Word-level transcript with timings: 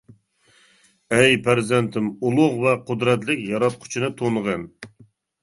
ئەي 1.17 1.35
پەرزەنتىم، 1.47 2.07
ئۇلۇغ 2.29 2.57
ۋە 2.65 2.73
قۇدرەتلىك 2.89 3.45
ياراتقۇچىنى 3.53 4.11
تونۇغىن. 4.25 4.67